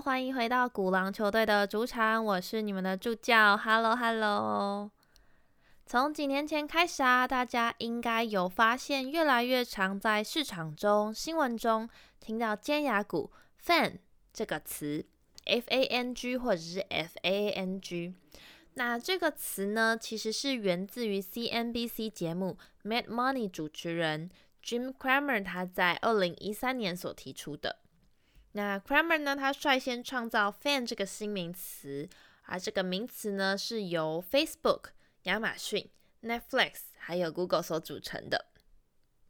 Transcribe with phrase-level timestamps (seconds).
[0.00, 3.56] 欢迎回到鼓狼球队的主场，我是你们的助教。
[3.56, 4.90] Hello，Hello。
[5.86, 11.88] 从几年前开始啊，大家应该有发现，越来越常在市场中、新闻中
[12.20, 13.30] 听到尖牙股
[13.64, 13.98] “fan”
[14.32, 15.06] 这个词
[15.44, 18.14] ，F A N G 或者是 F A N G。
[18.74, 22.58] 那这个词呢，其实是源自于 C N B C 节目
[22.88, 24.30] 《Mad Money》主持人
[24.62, 27.78] Jim Cramer 他在二零一三年所提出的。
[28.52, 29.36] 那 Cramer 呢？
[29.36, 32.08] 他率先创造 “fan” 这个新名词，
[32.44, 34.84] 而这个名词呢，是由 Facebook、
[35.24, 35.90] 亚马逊、
[36.22, 38.46] Netflix 还有 Google 所组成的。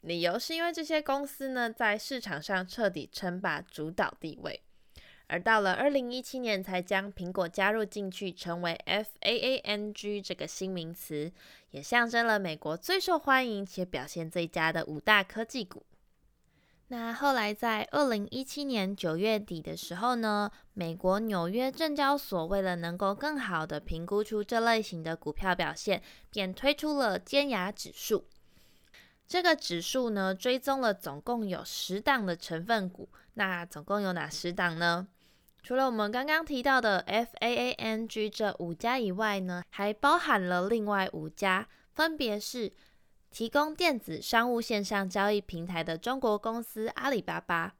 [0.00, 4.62] 理由是因为这些公司呢，在市场上彻底称霸主导地位，
[5.26, 11.30] 而到了二零一七年才将苹果加入进去，成为 FAANG 这个新名词，
[11.72, 15.84] 也象征了美国最受欢迎且表现最佳的五大科技股。
[16.92, 28.26] 那后来在二零一七年九月底的时候呢，美国纽约证交所为了能够更好的评估出这类型的股票表现，便推出了尖牙指数。
[29.28, 33.08] 这个指数呢，追踪了总共有十档的成分股。
[33.34, 35.06] 那总共有哪十档呢？
[35.62, 42.72] 除了我们刚刚提到的 FAANG 这五家以外呢，还包含了另外五家，分别是。
[43.30, 47.74] 提供电子商务线上交易平台的中国公司阿里巴巴，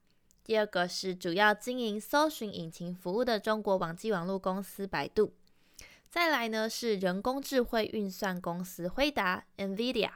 [0.45, 5.35] 第二个是主要经营搜寻引擎服务的中国网际网络公司百度，
[6.09, 10.11] 再来呢是人工智慧运算公司辉达 （NVIDIA），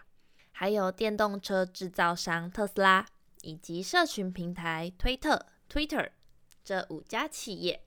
[0.52, 3.04] 还有电动车制造商特斯拉，
[3.42, 6.10] 以及社群平台推特 （Twitter）
[6.64, 7.83] 这五家企业。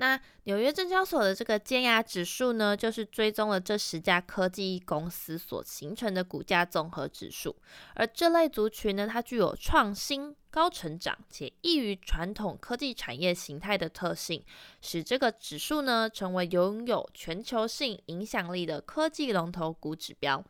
[0.00, 7.54] 那纽约证交所的这个尖牙指数呢，就是追踪了这十家科技公司所形成的股价综合指数。
[7.94, 14.42] 而这类族群呢，它具有创新、高成长且异于传统科技产业形态的特性，
[14.80, 20.42] 使这个指数呢成为拥有全球性影响力的科技龙头股指标。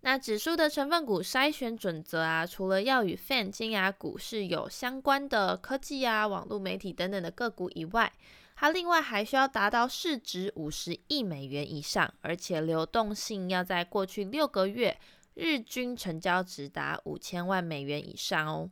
[0.00, 8.12] 那指数的成分股筛选准则啊，除了要与 Fan 尖牙股是有相关的科技啊、网络媒体等等的个股以外，
[8.56, 14.98] 它另外还需要达到市值五十亿美元以上，而且流动性要在过去六个月
[15.34, 18.70] 日均成交值达五千万美元以上哦。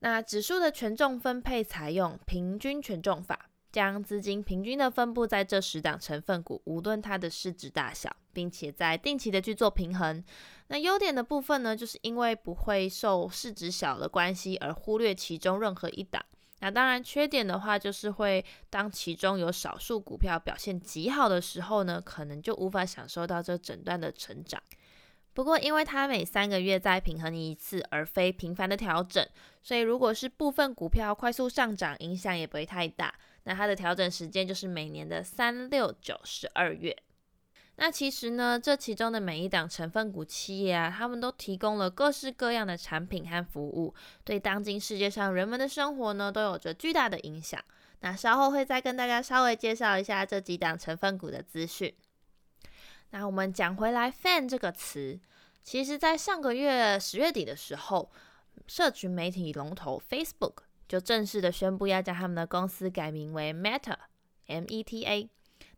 [0.00, 3.48] 那指数的权重分配采用平均权重法。
[3.74, 10.22] 将资金平均的分布在这十档成分股，无论它的市值大小，并且在定期的去做平衡。
[10.68, 16.24] 那优点的部分呢，就是因为不会受市值小的关系而忽略其中任何一档。
[16.60, 24.62] 那当然，缺点的话就是会当其中有少数股票表现极好的时候呢，可能就无法享受到这整段的成长。
[25.34, 29.26] 不过，因为它每三个月再平衡一次，而非频繁的调整，
[29.64, 33.12] 所以如果是部分股票快速上涨，影响也不会太大。
[33.44, 36.96] 那它的调整时间就是每年的三六九十二月。
[37.76, 47.60] 那其实呢，这其中的每一档成分股企业啊，他们都提供了各式各样的产品和服务，对当今世界上人们的生活呢，都有着巨大的影响。
[47.98, 51.92] 那稍后会再跟大家稍微介绍一下这几档成分股的资讯。
[53.10, 55.18] 那我们讲回来，“fan” 这个词，
[55.62, 58.12] 其实在上个月十月底的时候，
[58.68, 60.58] 社群媒体龙头 Facebook。
[60.88, 65.28] 就正式的宣布要将他们的公司改名为 Meta，M-E-T-A。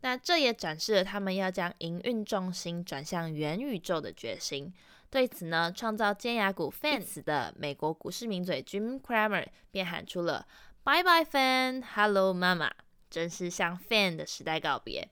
[0.01, 4.73] 那这也展示了他们要将营运重心转向元宇宙的决心。
[5.09, 10.47] 对此呢，创造尖牙股 Fans 的美国股市名嘴 Jim Cramer 便喊出了
[10.85, 12.71] Bye bye Fan，Hello 妈妈，
[13.09, 15.09] 正式向 Fan 的时代告别。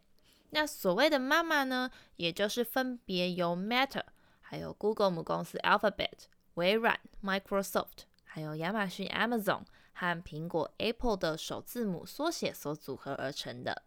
[0.51, 4.03] 那所谓的妈妈呢，也就是分别由 Meta、
[4.41, 9.63] 还有 Google 母公司 Alphabet、微软 Microsoft、还有亚马逊 Amazon。
[9.95, 13.83] 和苹果 Apple 的首字母缩写所组合而成的。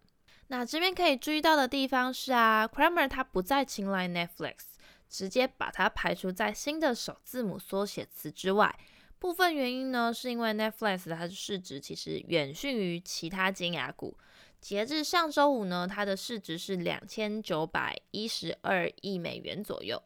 [0.47, 4.55] 那这边可以注意到的地方是啊，Cramer 他不再青睐 Netflix，
[5.09, 8.79] 直接把它排除在新的首字母缩写词之外。
[9.19, 14.17] 部分原因呢，是因为 Netflix 它的市值其实远逊于其他金牙股。
[14.61, 20.01] 截至上周五呢，它的市值是两千九百一十二亿美元左右。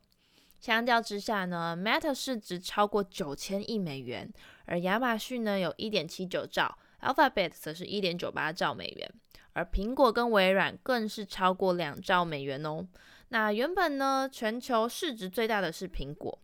[0.62, 4.31] 相较之下呢，Meta 市值超过九千亿美元。
[4.66, 9.12] 而亚马逊呢有1.79兆，Alphabet 则是1.98兆美元，
[9.54, 12.88] 而苹果跟微软更是超过两兆美元哦。
[13.30, 16.40] 那原本呢全球市值最大的是苹果，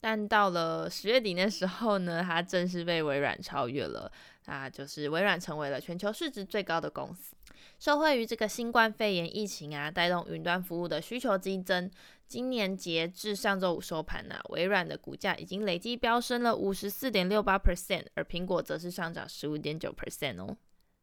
[0.00, 4.12] 但到了十月底那时候呢，它正式被微软超越了，
[4.44, 7.34] 那就是微软成为了全球市值最高的公司。
[7.78, 11.90] 受惠于这个新冠肺炎疫情啊，带动云端服务的需求激增。
[12.32, 20.56] 今年截至上周五收盘呢，微软的股价已经累计飙升了五十四点六八 percent，而苹果则是上涨十五点九 percent 哦。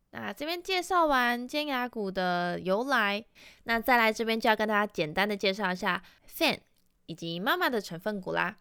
[0.10, 3.24] 那这边介绍完尖牙股的由来，
[3.66, 6.58] 那再来这边就要跟大家简单的介绍一下 Fan
[7.06, 8.58] 以及妈妈的成分股啦。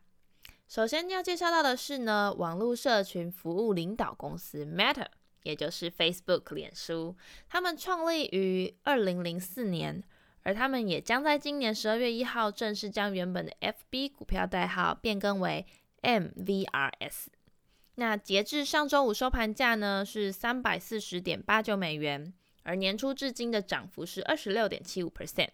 [0.69, 5.07] 首先要介绍到的是呢，网络社群服务领导公司 Meta，
[5.43, 7.17] 也就是 Facebook 脸书，
[7.49, 10.05] 他们创立于二零零四年。
[10.43, 15.67] 而他们也将在今年十二月一号正式将原本的 FB 股票代号变更为
[16.03, 17.27] MVRS。
[17.97, 22.33] 那截至上周五收盘价呢是三百四十点八九美元，
[22.63, 25.49] 而年初至今的涨幅是二十六点七五 percent。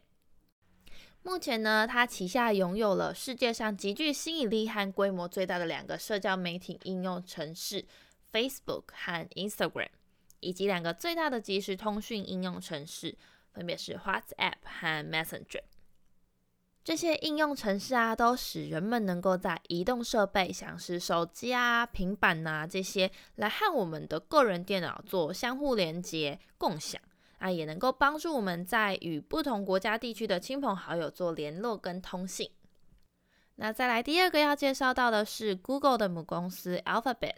[1.23, 7.87] 目前呢，它旗下拥有了世界上极具吸引力和规模最大的两个社交媒体应用程式
[8.31, 9.89] Facebook 和 Instagram，
[10.41, 13.17] 以及两个最大的即时通讯应用程式。
[13.55, 15.62] 分别是 WhatsApp 和 Messenger
[16.83, 27.01] 这些应用程式啊，都使人们能够在移动设备，像是手机啊、平板呐这些，来和我们的个人电脑做相互连接、共享
[27.39, 32.51] 啊，也能够帮助我们在与不同国家地区的亲朋好友做联络跟通信。
[33.55, 37.37] 那再来第二个要介绍到的是 Google 的母公司 Alphabet，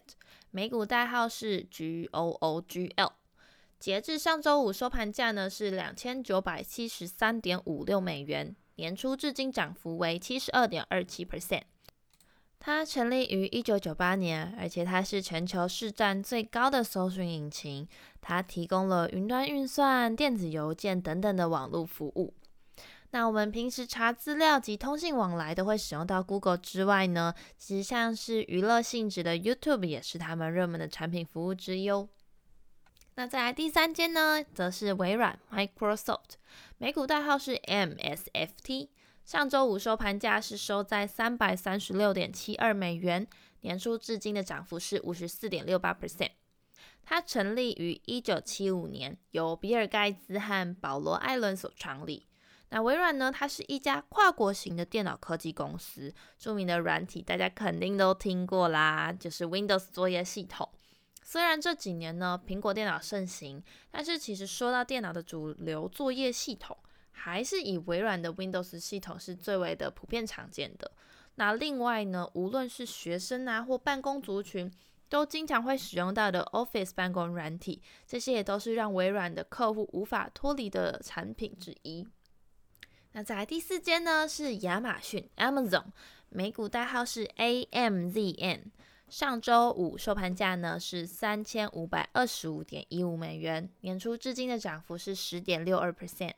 [0.51, 3.13] 美股代号是 GOOGL。
[3.79, 11.63] 截至上周五收盘价呢是两千九百七十三点五六美元，年初至今涨幅为七十二点二七 percent。
[12.59, 17.87] 它成立于一九九八年，而且它是全球市占最高的搜索引擎。
[18.21, 22.35] 它提供了云端运算、电子邮件等等的网络服务。
[23.11, 31.89] 那我们平时查资料及通信往来都会使用到 Google 之外呢，其实像是娱乐性质的 YouTube 也是他们热门的产品服务之一。
[33.19, 36.35] 那再来第三间呢，则是微软 Microsoft，
[36.77, 38.91] 美股代号是 MSFT，
[39.25, 43.27] 上周五收盘价是收在三百三十六点七二美元，
[43.63, 46.33] 年初至今的涨幅是五十四点六八 percent。
[47.03, 52.27] 它成立于一九七五年，由比尔盖茨和保罗艾伦所创立。
[52.69, 60.69] 那微软呢，它是一家跨国型的电脑科技公司，著名的软体大家肯定都听过啦，就是 Windows 作业系统。
[61.29, 66.79] 虽然这几年呢，苹果电脑盛行，但是其实说到电脑的主流作业系统，
[67.11, 70.93] 还是以微软的 Windows 系统是最为的普遍常见的。
[71.35, 74.71] 那另外呢，无论是学生啊或办公族群，
[75.09, 82.07] 都经常会使用到的 Office 办公软体，这些也都是让微软的客户无法脱离的产品之一。
[83.11, 85.87] 那在第四间呢，是亚马逊 Amazon，
[86.29, 88.61] 美股代号是 AMZN。
[89.09, 96.33] 上周五收盘价呢是三千五百二十五点一五美元，年初至今的涨幅是十点六二 percent。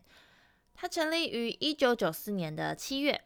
[0.74, 3.22] 它成立于一九九四年的七月，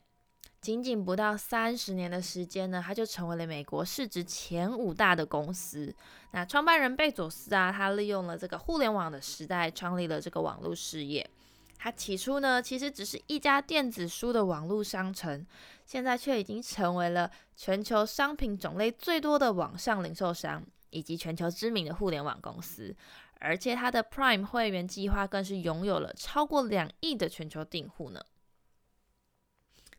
[0.61, 5.93] 仅仅不到三十年的时间呢，它就成为了美国市值前五大的公司。
[6.31, 11.29] 那创办人贝佐斯啊，他利用了这个互联网的时代，创立了这个网络事业。
[11.77, 15.45] 它起初呢，其实只是一家电子书的网络商城，
[15.85, 22.95] 现在却已经成为了全球商品种类最多的网上零售商，以及全球知名的互联网公司。
[23.41, 28.21] 而且它的 Prime 会员计划更是拥有了超过两亿的全球订户呢。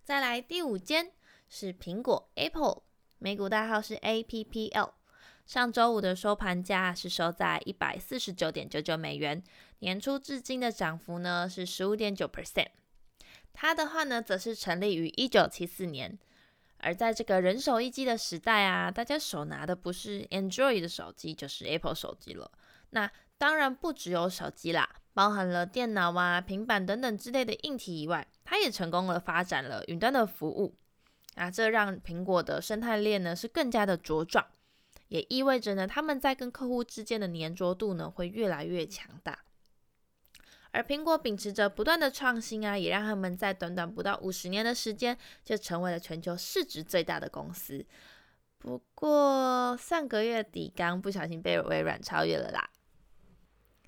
[0.01, 1.12] 再来第五间
[1.50, 2.83] 是苹果 Apple，
[3.19, 4.91] 美股代号是 APPL。
[5.45, 9.43] 上周五的收盘价是收在一百四十九点九九美元，
[9.79, 12.67] 年初至今的涨幅呢是十五点九 percent。
[13.51, 16.17] 它的话呢，则是成立于一九七四年。
[16.77, 22.50] 而在这个人手一机的时代啊，大家手拿的不是 Android 的手机，就是 Apple 手机了。
[22.89, 30.75] 那当然不只有手机啦，包含了电脑啊、平板等等之类的硬体以外，它也成功了发展了云端的服务。
[31.35, 34.45] 啊，这让苹果的生态链呢是更加的茁壮。
[35.13, 39.46] 也意味着呢，他们在跟客户之间的粘着度呢会越来越强大。
[40.72, 45.15] 而苹果秉持着不断的创新啊，也让他们在短短不到五十年的时间
[45.46, 47.86] 就成为了全球市值最大的公司。
[48.58, 52.72] 不过上个月底刚不小心被微软超越了啦。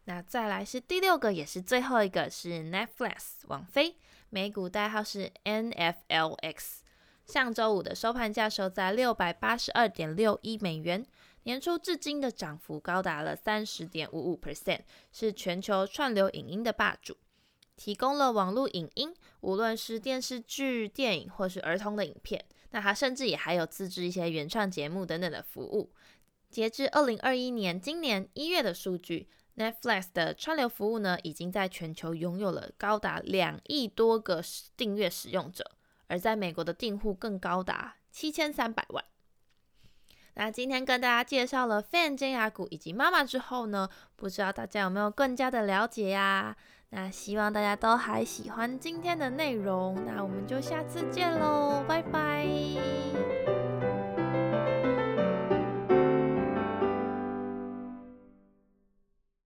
[0.03, 3.97] 那再来是第六个，也是最后一个是 Netflix 网飞，
[4.29, 6.84] 美股代号是 NFLX。
[7.25, 11.05] 上周五的收盘价收在六百八十二点六一美元，
[11.43, 17.17] 年初至今的涨幅高达了三十点五五 percent，是全球串流影音的霸主，
[17.75, 25.91] 提供了网络影音，无论是电视剧、电影或是儿童的影片，那它甚至也还有自制一些原创节目等等的服务。
[26.51, 29.27] 截至二零二一年今年一月的数据
[29.57, 34.43] ，Netflix 的串流服务呢，已经在全球拥有了高达两亿多个
[34.77, 35.71] 订阅使用者。
[36.07, 39.03] 而在美国的订户更高达七千三百万。
[40.35, 46.57] 那今天跟大家介绍了 Fan 尖牙股以及妈妈之后呢，不知道大家有没有更加的了解呀？
[46.89, 53.34] 那希望大家都还喜欢今天的内容，那我们就下次见喽，拜拜。